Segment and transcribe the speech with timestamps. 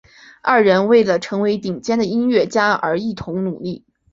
[0.41, 3.85] 二人为了成为顶尖的音乐家而一同努力。